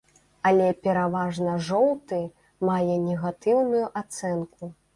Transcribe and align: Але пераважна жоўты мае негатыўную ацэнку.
Але 0.51 0.69
пераважна 0.87 1.53
жоўты 1.67 2.19
мае 2.73 2.97
негатыўную 3.05 3.87
ацэнку. 4.05 4.75